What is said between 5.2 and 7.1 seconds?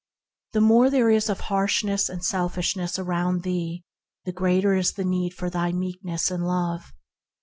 of thy Meekness and love.